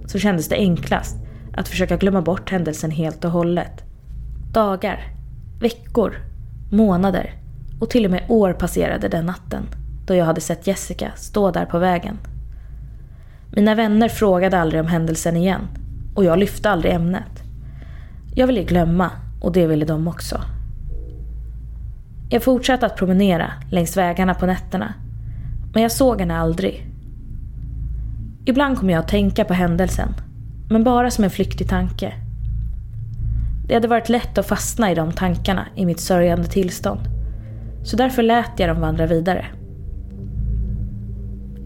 [0.06, 1.18] så kändes det enklast
[1.54, 3.84] att försöka glömma bort händelsen helt och hållet.
[4.54, 5.08] Dagar,
[5.60, 6.14] veckor,
[6.72, 7.43] månader
[7.84, 9.64] och till och med år passerade den natten
[10.06, 12.18] då jag hade sett Jessica stå där på vägen.
[13.56, 15.62] Mina vänner frågade aldrig om händelsen igen
[16.16, 17.44] och jag lyfte aldrig ämnet.
[18.36, 20.42] Jag ville glömma och det ville de också.
[22.30, 24.94] Jag fortsatte att promenera längs vägarna på nätterna
[25.74, 26.90] men jag såg henne aldrig
[28.46, 30.14] Ibland kom jag att tänka på händelsen,
[30.70, 32.14] men bara som en flyktig tanke.
[33.68, 37.02] Det hade varit lätt att fastna i de tankarna i mitt sörjande tillstånd,
[37.84, 39.46] så därför lät jag dem vandra vidare.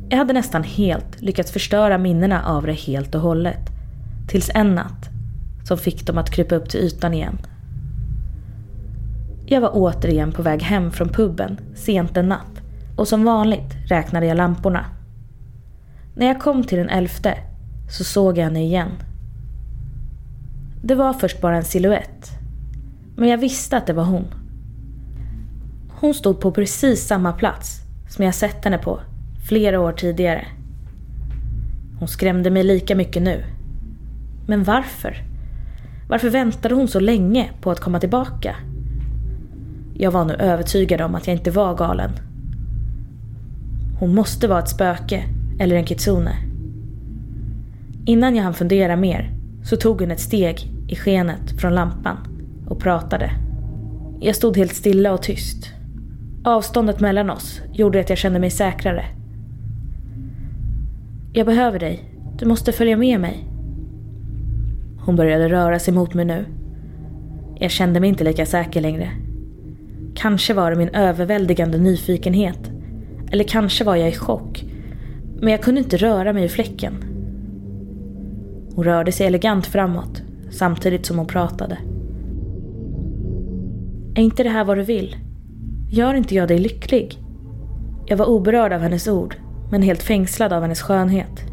[0.10, 3.70] Jag hade nästan helt lyckats förstöra minnena av det helt och hållet,
[4.28, 5.10] tills en natt
[5.64, 7.38] som fick dem att krypa upp till ytan igen.
[9.46, 12.62] Jag var återigen på väg hem från puben sent en natt
[12.98, 14.86] och som vanligt räknade jag lamporna.
[16.16, 17.38] När jag kom till den elfte
[17.90, 18.92] så såg jag henne igen.
[20.84, 22.30] Det var först bara en siluett.
[23.16, 24.26] Men jag visste att det var hon.
[26.00, 29.00] Hon stod på precis samma plats som jag sett henne på
[29.48, 30.48] flera år tidigare.
[32.00, 33.44] Hon skrämde mig lika mycket nu.
[34.48, 35.24] Men varför?
[36.10, 38.56] Varför väntade hon så länge på att komma tillbaka?
[39.94, 42.12] Jag var nu övertygad om att jag inte var galen.
[44.00, 45.24] Hon måste vara ett spöke
[45.60, 46.36] eller en kitsune.
[48.06, 49.34] Innan jag hann fundera mer
[49.64, 52.18] så tog hon ett steg i skenet från lampan
[52.68, 53.32] och pratade.
[54.20, 55.77] Jag stod helt stilla och tyst.
[56.48, 59.06] Avståndet mellan oss gjorde att jag kände mig säkrare.
[61.34, 62.04] Jag behöver dig.
[62.38, 63.48] Du måste följa med mig.
[65.00, 66.46] Hon började röra sig mot mig nu.
[67.60, 69.12] Jag kände mig inte lika säker längre.
[70.16, 72.72] Kanske var det min överväldigande nyfikenhet.
[73.32, 74.66] Eller kanske var jag i chock.
[75.40, 76.94] Men jag kunde inte röra mig ur fläcken.
[78.76, 81.78] Hon rörde sig elegant framåt samtidigt som hon pratade.
[84.16, 85.16] Är inte det här vad du vill?
[85.90, 87.24] Gör inte jag dig lycklig?
[88.06, 89.36] Jag var oberörd av hennes ord,
[89.72, 91.44] men helt fängslad av hennes skönhet.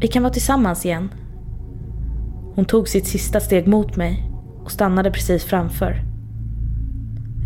[0.00, 1.10] Vi kan vara tillsammans igen.
[2.54, 4.30] Hon tog sitt sista steg mot mig
[4.64, 6.02] och stannade precis framför.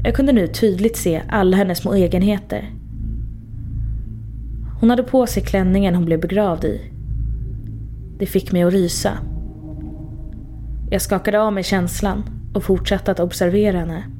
[0.04, 2.70] Jag kunde nu tydligt se alla hennes små egenheter.
[4.80, 6.80] Hon hade på sig klänningen hon blev begravd i.
[8.18, 9.12] Det fick mig att rysa.
[10.90, 14.15] Jag skakade av mig känslan och fortsatte att observera henne.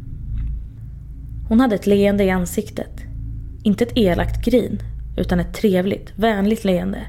[1.48, 3.04] Hon hade ett leende i ansiktet.
[3.62, 4.82] Inte ett elakt grin,
[5.16, 7.06] utan ett trevligt, vänligt leende.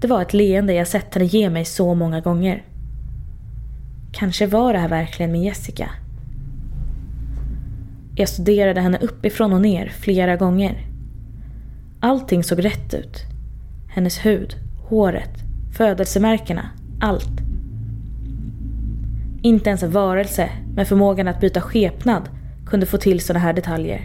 [0.00, 2.64] Det var ett leende jag sett henne ge mig så många gånger.
[4.12, 5.90] Kanske var det här verkligen min Jessica.
[8.16, 10.86] Jag studerade henne uppifrån och ner flera gånger.
[12.00, 13.16] Allting såg rätt ut.
[13.88, 14.54] Hennes hud,
[14.88, 15.38] håret,
[15.76, 16.70] födelsemärkena,
[17.00, 17.40] allt.
[19.42, 22.28] Inte ens en varelse med förmågan att byta skepnad
[22.70, 24.00] kunde få till sådana här detaljer.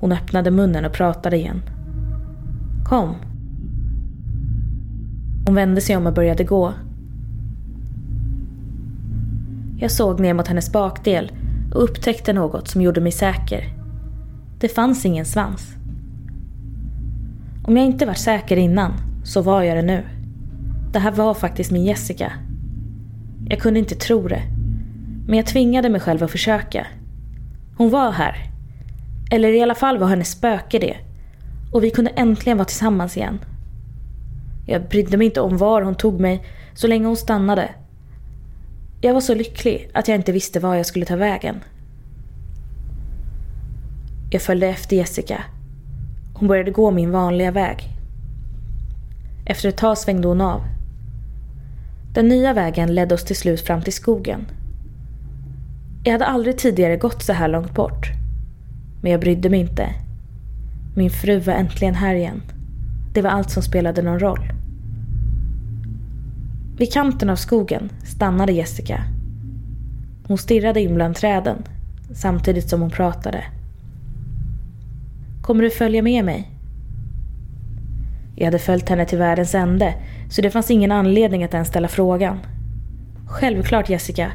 [0.00, 1.62] Hon öppnade munnen och pratade igen.
[2.84, 3.14] Kom.
[5.46, 6.74] Hon vände sig om och började gå.
[9.78, 11.32] Jag såg ner mot hennes bakdel
[11.74, 13.64] och upptäckte något som gjorde mig säker.
[14.58, 15.74] Det fanns ingen svans.
[17.64, 18.92] Om jag inte var säker innan
[19.24, 20.04] så var jag det nu.
[20.92, 22.32] Det här var faktiskt min Jessica.
[23.48, 24.42] Jag kunde inte tro det.
[25.30, 26.86] Men jag tvingade mig själv att försöka.
[27.76, 28.36] Hon var här.
[29.30, 30.96] Eller i alla fall var hennes spöke det.
[31.72, 33.38] Och vi kunde äntligen vara tillsammans igen.
[34.66, 36.42] Jag brydde mig inte om var hon tog mig
[36.74, 37.68] så länge hon stannade.
[39.00, 41.56] Jag var så lycklig att jag inte visste var jag skulle ta vägen.
[44.30, 45.44] Jag följde efter Jessica.
[46.34, 47.88] Hon började gå min vanliga väg.
[49.46, 50.62] Efter ett tag svängde hon av.
[52.14, 54.46] Den nya vägen ledde oss till slut fram till skogen.
[56.04, 58.10] Jag hade aldrig tidigare gått så här långt bort.
[59.02, 59.94] Men jag brydde mig inte.
[60.96, 62.42] Min fru var äntligen här igen.
[63.14, 64.52] Det var allt som spelade någon roll.
[66.76, 69.04] Vid kanten av skogen stannade Jessica.
[70.26, 71.62] Hon stirrade in bland träden
[72.12, 73.44] samtidigt som hon pratade.
[75.42, 76.50] Kommer du följa med mig?
[78.36, 79.94] Jag hade följt henne till världens ände
[80.30, 82.38] så det fanns ingen anledning att ens ställa frågan.
[83.26, 84.32] Självklart Jessica.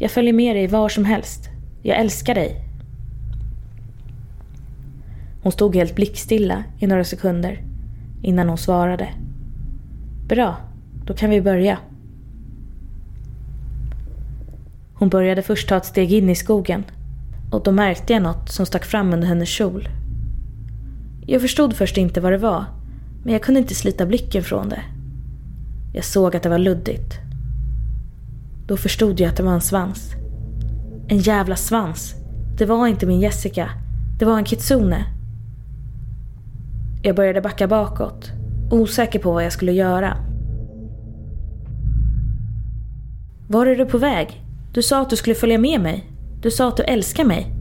[0.00, 1.48] Jag följer med dig var som helst.
[1.82, 2.64] Jag älskar dig.
[5.42, 7.62] Hon stod helt blickstilla i några sekunder
[8.22, 9.08] innan hon svarade.
[10.28, 10.56] Bra,
[11.04, 11.78] då kan vi börja.
[14.94, 16.84] Hon började först ta ett steg in i skogen
[17.52, 19.88] och då märkte jag något som stack fram under hennes kjol.
[21.26, 22.64] Jag förstod först inte vad det var
[23.24, 24.82] men jag kunde inte slita blicken från det.
[25.94, 27.27] Jag såg att det var luddigt.
[28.68, 30.14] Då förstod jag att det var en svans.
[31.08, 32.14] En jävla svans.
[32.58, 33.70] Det var inte min Jessica.
[34.18, 35.04] Det var en kitsune.
[37.02, 38.32] Jag började backa bakåt,
[38.70, 40.16] osäker på vad jag skulle göra.
[43.48, 44.44] Var är du på väg?
[44.72, 46.10] Du sa att du skulle följa med mig.
[46.42, 47.54] Du sa att du älskar mig.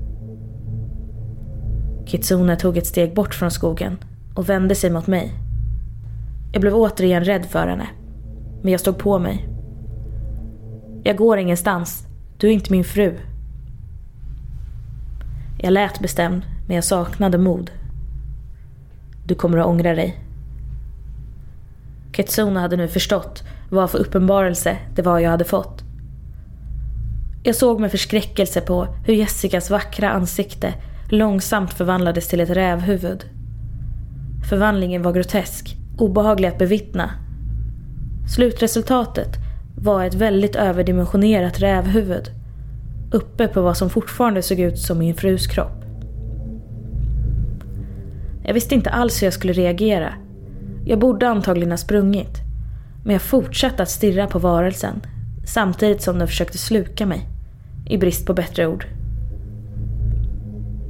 [2.08, 3.97] Kitsune tog ett steg bort från skogen
[4.36, 5.34] och vände sig mot mig.
[6.53, 7.88] Jag blev återigen rädd för henne.
[8.62, 9.57] Men jag stod på mig.
[11.08, 12.08] Jag går ingenstans.
[12.38, 13.18] Du är inte min fru.
[15.58, 17.72] Jag lät bestämd, men jag saknade mod.
[19.26, 20.24] Du kommer att ångra dig.
[22.14, 25.84] Ketsuna hade nu förstått vad för uppenbarelse det var jag hade fått.
[27.43, 30.74] Jag såg med förskräckelse på hur Jessicas vackra ansikte
[31.10, 33.26] långsamt förvandlades till ett rävhuvud.
[34.49, 37.12] Förvandlingen var grotesk, obehaglig att bevittna.
[38.36, 39.47] Slutresultatet
[39.82, 42.32] var ett väldigt överdimensionerat rävhuvud
[43.11, 45.84] uppe på vad som fortfarande såg ut som min frus kropp.
[48.43, 50.13] Jag visste inte alls hur jag skulle reagera.
[50.86, 52.38] Jag borde antagligen ha sprungit.
[53.03, 55.01] Men jag fortsatte att stirra på varelsen
[55.45, 57.28] samtidigt som den försökte sluka mig,
[57.89, 58.86] i brist på bättre ord.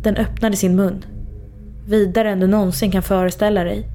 [0.02, 1.06] Den öppnade sin mun,
[1.88, 3.88] vidare än du någonsin kan föreställa dig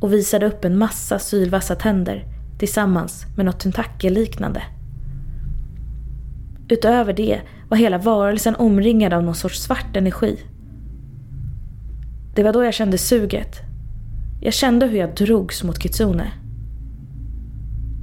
[0.00, 4.62] och visade upp en massa sylvassa tänder tillsammans med något tentakelliknande.
[6.68, 10.38] Utöver det var hela varelsen omringad av någon sorts svart energi.
[12.34, 13.60] Det var då jag kände suget.
[14.40, 16.32] Jag kände hur jag drogs mot Kitsune.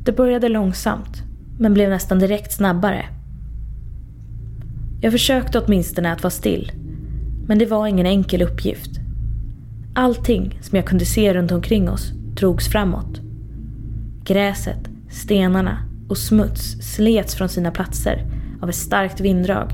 [0.06, 1.24] Det började långsamt,
[1.60, 3.06] men blev nästan direkt snabbare.
[5.02, 6.72] Jag försökte åtminstone att vara still,
[7.48, 8.92] men det var ingen enkel uppgift.
[9.96, 13.23] Allting som jag kunde se runt omkring oss drogs framåt.
[14.26, 15.78] Gräset, stenarna
[16.10, 18.26] och smuts slets från sina platser
[18.62, 19.74] av ett starkt vinddrag.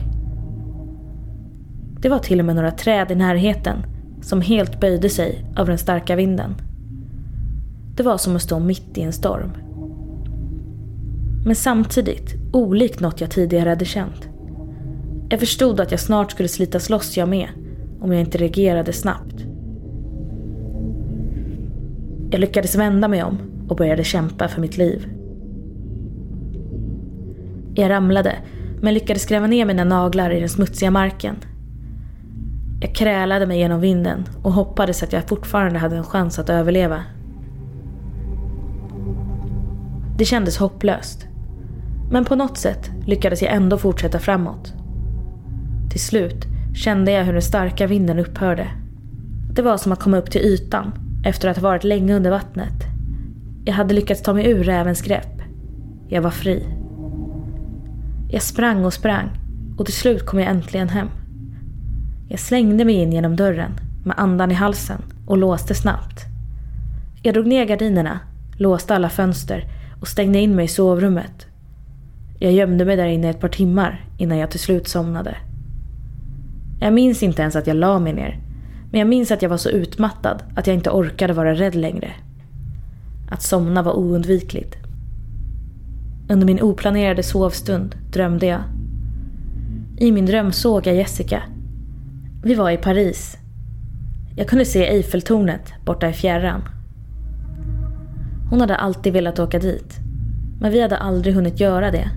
[2.00, 3.78] Det var till och med några träd i närheten
[4.22, 6.56] som helt böjde sig av den starka vinden.
[7.96, 9.52] Det var som att stå mitt i en storm.
[11.46, 14.30] Men samtidigt olikt något jag tidigare hade känt.
[15.30, 17.50] Jag förstod att jag snart skulle slitas loss jag med
[18.02, 19.46] om jag inte reagerade snabbt.
[22.32, 23.38] Jag lyckades vända mig om
[23.70, 25.10] och började kämpa för mitt liv.
[27.76, 28.36] Jag ramlade
[28.82, 31.36] men lyckades gräva ner mina naglar i den smutsiga marken.
[32.82, 37.04] Jag krälade mig genom vinden och hoppades att jag fortfarande hade en chans att överleva.
[40.18, 41.28] Det kändes hopplöst.
[42.12, 44.74] Men på något sätt lyckades jag ändå fortsätta framåt.
[45.92, 46.46] Till slut
[46.76, 48.68] kände jag hur den starka vinden upphörde.
[49.54, 50.92] Det var som att komma upp till ytan
[51.26, 52.89] efter att ha varit länge under vattnet.
[53.70, 55.42] Jag hade lyckats ta mig ur rävens grepp.
[56.08, 56.64] Jag var fri.
[58.30, 59.30] Jag sprang och sprang
[59.78, 61.08] och till slut kom jag äntligen hem.
[62.30, 63.72] Jag slängde mig in genom dörren
[64.06, 66.26] med andan i halsen och låste snabbt.
[67.24, 68.20] Jag drog ner gardinerna,
[68.58, 69.64] låste alla fönster
[70.02, 71.48] och stängde in mig i sovrummet.
[72.40, 75.38] Jag gömde mig där inne ett par timmar innan jag till slut somnade.
[76.80, 78.40] Jag minns inte ens att jag la mig ner.
[78.92, 82.14] Men jag minns att jag var så utmattad att jag inte orkade vara rädd längre.
[83.30, 84.76] Att somna var oundvikligt.
[86.30, 88.62] Under min oplanerade sovstund drömde jag.
[89.98, 91.44] I min dröm såg jag Jessica.
[92.44, 93.38] Vi var i Paris.
[94.36, 96.62] Jag kunde se Eiffeltornet borta i fjärran.
[98.50, 100.00] Hon hade alltid velat åka dit.
[100.60, 102.10] Men vi hade aldrig hunnit göra det.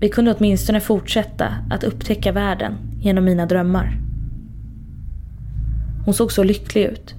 [0.00, 3.98] Vi kunde åtminstone fortsätta att upptäcka världen genom mina drömmar.
[6.04, 7.14] Hon såg så lycklig ut.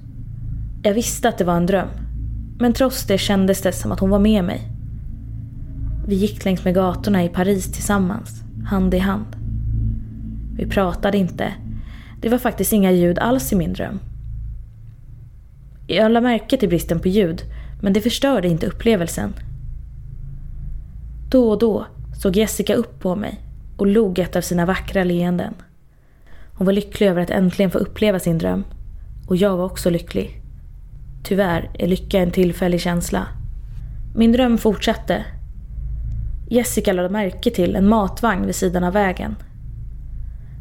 [0.82, 1.88] Jag visste att det var en dröm.
[2.58, 4.62] Men trots det kändes det som att hon var med mig.
[6.06, 9.36] Vi gick längs med gatorna i Paris tillsammans, hand i hand.
[10.56, 11.54] Vi pratade inte.
[12.20, 13.98] Det var faktiskt inga ljud alls i min dröm.
[15.86, 17.42] Jag lade märke till bristen på ljud,
[17.82, 19.32] men det förstörde inte upplevelsen.
[21.30, 21.86] Då och då
[22.16, 23.40] såg Jessica upp på mig
[23.76, 25.54] och log ett av sina vackra leenden.
[26.54, 28.64] Hon var lycklig över att äntligen få uppleva sin dröm.
[29.26, 30.43] Och jag var också lycklig.
[31.24, 33.26] Tyvärr är lycka en tillfällig känsla.
[34.14, 35.24] Min dröm fortsatte.
[36.48, 39.36] Jessica lade märke till en matvagn vid sidan av vägen.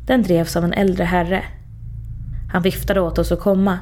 [0.05, 1.43] Den drevs av en äldre herre.
[2.51, 3.80] Han viftade åt oss att komma.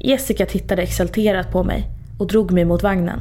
[0.00, 3.20] Jessica tittade exalterat på mig och drog mig mot vagnen.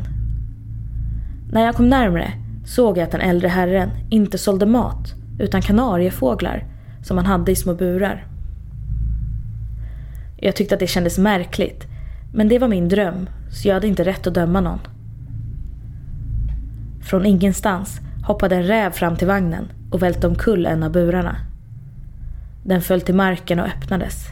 [1.51, 2.33] När jag kom närmre
[2.65, 6.65] såg jag att den äldre herren inte sålde mat utan kanariefåglar
[7.03, 8.27] som han hade i små burar.
[10.37, 11.92] Jag tyckte att det kändes märkligt
[12.33, 14.79] men det var min dröm så jag hade inte rätt att döma någon.
[17.01, 21.35] Från ingenstans hoppade en räv fram till vagnen och välte omkull en av burarna.
[22.63, 24.27] Den föll till marken och öppnades.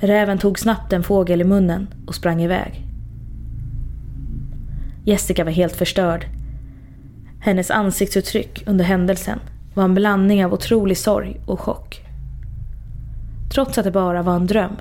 [0.00, 2.86] Räven tog snabbt en fågel i munnen och sprang iväg.
[5.04, 6.26] Jessica var helt förstörd.
[7.40, 9.38] Hennes ansiktsuttryck under händelsen
[9.74, 12.00] var en blandning av otrolig sorg och chock.
[13.54, 14.76] Trots att det bara var en dröm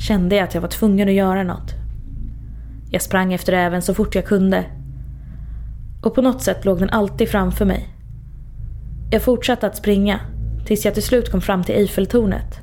[0.00, 1.74] kände jag att jag var tvungen att göra något.
[2.90, 4.64] Jag sprang efter räven så fort jag kunde.
[6.02, 7.88] Och på något sätt låg den alltid framför mig.
[9.10, 10.20] Jag fortsatte att springa
[10.66, 12.60] tills jag till slut kom fram till Eiffeltornet.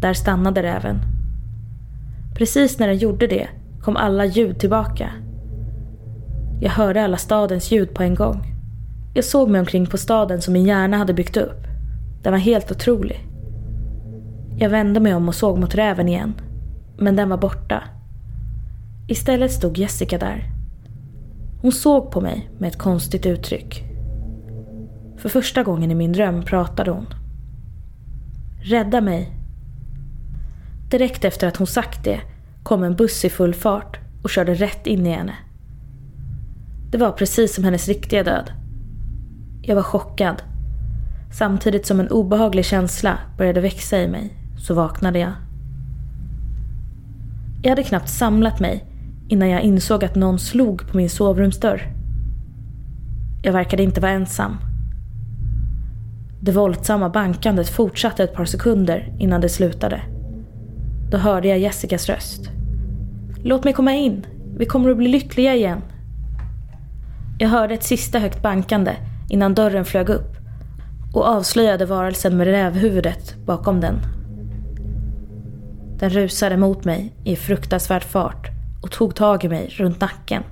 [0.00, 1.00] Där stannade räven.
[2.34, 3.48] Precis när den gjorde det
[3.82, 5.10] kom alla ljud tillbaka.
[6.60, 8.46] Jag hörde alla stadens ljud på en gång.
[9.14, 11.66] Jag såg mig omkring på staden som min hjärna hade byggt upp.
[12.22, 13.31] Den var helt otrolig.
[14.56, 16.34] Jag vände mig om och såg mot räven igen.
[16.98, 17.82] Men den var borta.
[19.08, 20.44] Istället stod Jessica där.
[21.62, 23.84] Hon såg på mig med ett konstigt uttryck.
[25.16, 27.06] För första gången i min dröm pratade hon.
[28.62, 29.32] Rädda mig.
[30.90, 32.20] Direkt efter att hon sagt det
[32.62, 35.34] kom en buss i full fart och körde rätt in i henne.
[36.90, 38.52] Det var precis som hennes riktiga död.
[39.62, 40.42] Jag var chockad.
[41.32, 45.32] Samtidigt som en obehaglig känsla började växa i mig så vaknade jag.
[47.62, 48.84] Jag hade knappt samlat mig
[49.28, 51.92] innan jag insåg att någon slog på min sovrumsdörr.
[53.42, 54.56] Jag verkade inte vara ensam.
[56.40, 60.00] Det våldsamma bankandet fortsatte ett par sekunder innan det slutade.
[61.10, 62.50] Då hörde jag Jessicas röst.
[63.44, 64.26] Låt mig komma in.
[64.56, 65.82] Vi kommer att bli lyckliga igen.
[67.38, 68.96] Jag hörde ett sista högt bankande
[69.28, 70.36] innan dörren flög upp
[71.14, 74.21] och avslöjade varelsen med rävhuvudet bakom den.
[76.02, 78.50] Den rusade mot mig i fruktansvärd fart
[78.82, 80.42] och tog tag i mig runt nacken.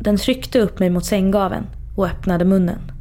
[0.00, 1.66] Den tryckte upp mig mot sänggaven
[1.96, 2.92] och öppnade munnen.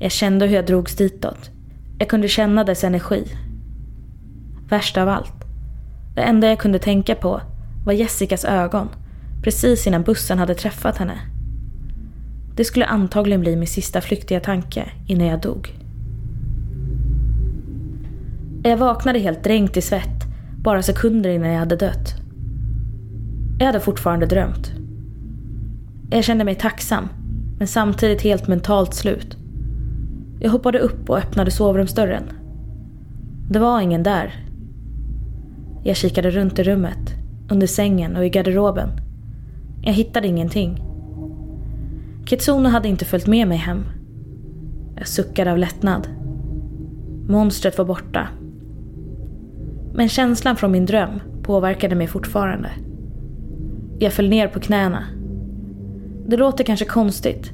[0.00, 1.50] Jag kände hur jag drogs ditåt.
[1.98, 3.24] Jag kunde känna dess energi.
[4.68, 5.44] Värst av allt.
[6.14, 7.40] Det enda jag kunde tänka på
[7.84, 8.88] var Jessicas ögon
[9.42, 11.18] precis innan bussen hade träffat henne.
[12.56, 15.79] Det skulle antagligen bli min sista flyktiga tanke innan jag dog.
[18.62, 20.20] Jag vaknade helt dränkt i svett
[20.62, 22.14] bara sekunder innan jag hade dött.
[23.58, 24.72] Jag hade fortfarande drömt.
[26.10, 27.08] Jag kände mig tacksam,
[27.58, 29.36] men samtidigt helt mentalt slut.
[30.40, 32.22] Jag hoppade upp och öppnade sovrumsdörren.
[33.50, 34.46] Det var ingen där.
[35.84, 37.14] Jag kikade runt i rummet,
[37.50, 38.88] under sängen och i garderoben.
[39.82, 40.82] Jag hittade ingenting.
[42.24, 43.84] Kitsuno hade inte följt med mig hem.
[44.96, 46.08] Jag suckade av lättnad.
[47.28, 48.28] Monstret var borta.
[50.00, 52.70] Men känslan från min dröm påverkade mig fortfarande.
[53.98, 55.04] Jag föll ner på knäna.
[56.26, 57.52] Det låter kanske konstigt,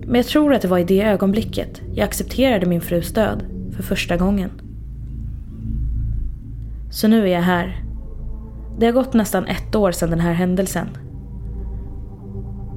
[0.00, 3.42] men jag tror att det var i det ögonblicket jag accepterade min frus död
[3.76, 4.50] för första gången.
[6.90, 7.84] Så nu är jag här.
[8.78, 10.88] Det har gått nästan ett år sedan den här händelsen.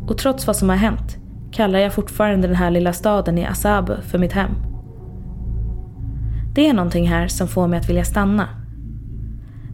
[0.07, 1.17] Och trots vad som har hänt
[1.51, 4.51] kallar jag fortfarande den här lilla staden i Asabu för mitt hem.
[6.55, 8.60] Det är någonting här som får mig att vilja stanna.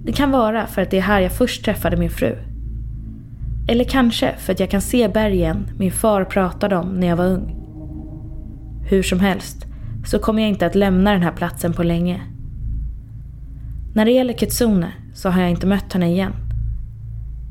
[0.08, 2.38] Det kan vara för att det är här jag först träffade min fru.
[3.68, 7.26] Eller kanske för att jag kan se bergen min far pratade om när jag var
[7.26, 7.56] ung.
[8.90, 9.66] Hur som helst
[10.06, 12.22] så kommer jag inte att lämna den här platsen på länge.
[13.94, 16.34] När det gäller Kitsune så har jag inte mött henne igen.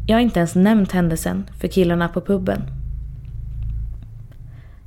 [0.06, 2.62] Jag har inte ens nämnt händelsen för killarna på puben.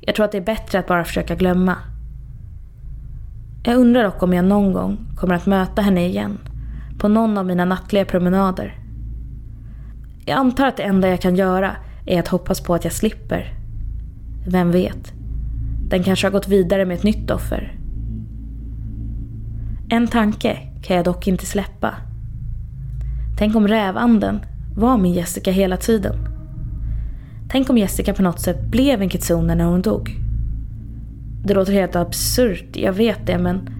[0.00, 1.76] Jag tror att det är bättre att bara försöka glömma.
[3.64, 6.38] Jag undrar dock om jag någon gång kommer att möta henne igen
[7.00, 8.78] på någon av mina nattliga promenader.
[10.26, 11.76] Jag antar att det enda jag kan göra
[12.06, 13.54] är att hoppas på att jag slipper.
[14.46, 15.12] Vem vet?
[15.88, 17.74] Den kanske har gått vidare med ett nytt offer.
[19.88, 21.94] En tanke kan jag dock inte släppa.
[23.38, 24.40] Tänk om rävanden
[24.76, 26.16] var min Jessica hela tiden.
[27.48, 30.16] Tänk om Jessica på något sätt blev en kitsune när hon dog.
[31.44, 33.70] Det låter helt absurt, jag vet det, men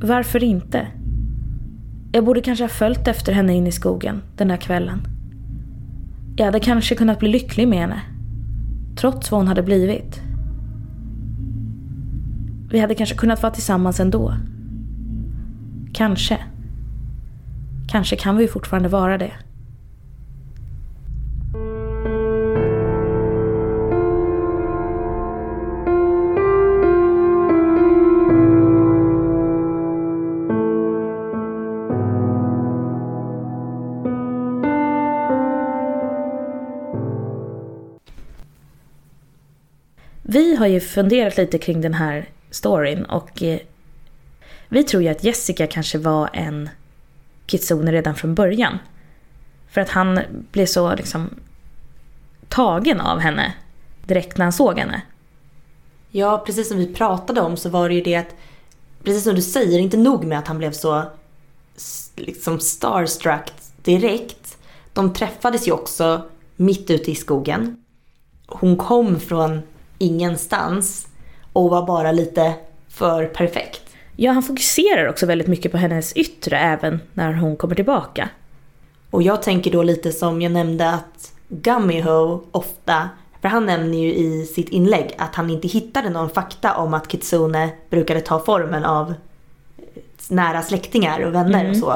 [0.00, 0.86] varför inte?
[2.14, 5.06] Jag borde kanske ha följt efter henne in i skogen den där kvällen.
[6.36, 8.02] Jag hade kanske kunnat bli lycklig med henne.
[8.96, 10.20] Trots vad hon hade blivit.
[12.70, 14.34] Vi hade kanske kunnat vara tillsammans ändå.
[15.92, 16.38] Kanske.
[17.88, 19.32] Kanske kan vi fortfarande vara det.
[40.32, 43.58] Vi har ju funderat lite kring den här storyn och eh,
[44.68, 46.68] vi tror ju att Jessica kanske var en
[47.46, 48.78] kitsune redan från början.
[49.70, 50.20] För att han
[50.52, 51.30] blev så liksom
[52.48, 53.54] tagen av henne
[54.06, 55.02] direkt när han såg henne.
[56.10, 58.34] Ja, precis som vi pratade om så var det ju det att,
[59.04, 61.02] precis som du säger, inte nog med att han blev så
[62.16, 63.52] liksom starstruck
[63.82, 64.58] direkt.
[64.92, 66.22] De träffades ju också
[66.56, 67.84] mitt ute i skogen.
[68.46, 69.62] Hon kom från
[70.02, 71.06] ingenstans
[71.52, 72.54] och var bara lite
[72.88, 73.82] för perfekt.
[74.16, 78.28] Ja, han fokuserar också väldigt mycket på hennes yttre även när hon kommer tillbaka.
[79.10, 83.08] Och jag tänker då lite som jag nämnde att Gummyho ofta
[83.40, 87.08] För han nämner ju i sitt inlägg att han inte hittade någon fakta om att
[87.08, 89.14] Kitsune brukade ta formen av
[90.28, 91.70] nära släktingar och vänner Mm.
[91.70, 91.94] och så.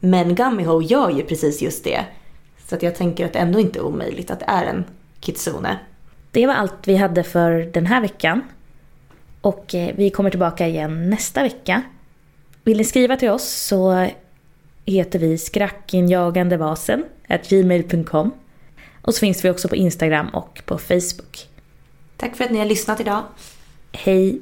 [0.00, 2.04] Men Gummyho gör ju precis just det.
[2.66, 4.84] Så att jag tänker att det ändå inte är omöjligt att det är en
[5.20, 5.78] Kitsune.
[6.30, 8.42] Det var allt vi hade för den här veckan.
[9.40, 11.82] Och eh, vi kommer tillbaka igen nästa vecka.
[12.64, 14.08] Vill ni skriva till oss så
[14.86, 17.04] heter vi skrackinjagandevasen
[17.48, 18.32] gmail.com.
[19.02, 21.48] Och så finns vi också på Instagram och på Facebook.
[22.16, 23.22] Tack för att ni har lyssnat idag.
[23.92, 24.40] Hej!